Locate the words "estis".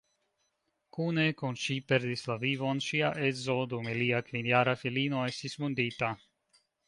5.27-5.59